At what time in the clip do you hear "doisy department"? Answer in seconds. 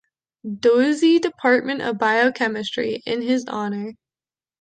0.43-1.83